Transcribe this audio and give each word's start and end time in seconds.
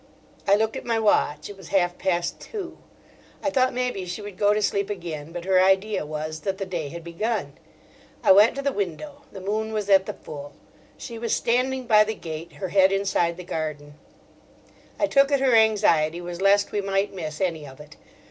I 0.47 0.55
looked 0.55 0.75
at 0.75 0.83
my 0.83 0.97
watch; 0.97 1.47
it 1.47 1.55
was 1.55 1.67
half 1.67 1.99
past 1.99 2.39
two. 2.39 2.79
I 3.43 3.51
thought 3.51 3.71
maybe 3.71 4.05
she 4.07 4.23
would 4.23 4.35
go 4.35 4.51
to 4.51 4.59
sleep 4.59 4.89
again, 4.89 5.31
but 5.31 5.45
her 5.45 5.63
idea 5.63 6.07
was 6.07 6.39
that 6.39 6.57
the 6.57 6.65
day 6.65 6.89
had 6.89 7.03
begun. 7.03 7.59
I 8.23 8.31
went 8.31 8.55
to 8.55 8.63
the 8.63 8.73
window, 8.73 9.25
the 9.31 9.41
moon 9.41 9.71
was 9.73 9.91
at 9.91 10.07
the 10.07 10.13
full. 10.15 10.53
She 10.97 11.19
was 11.19 11.35
standing 11.35 11.85
by 11.85 12.03
the 12.03 12.15
gate, 12.15 12.53
her 12.53 12.69
head 12.69 12.91
inside 12.91 13.37
the 13.37 13.43
garden; 13.43 13.93
I 14.97 15.05
took 15.05 15.29
it 15.31 15.39
her 15.39 15.53
anxiety 15.53 16.19
was 16.19 16.41
lest 16.41 16.71
we 16.71 16.81
might 16.81 17.13
miss 17.13 17.39
any 17.39 17.67
of 17.67 17.79
it. 17.79 17.95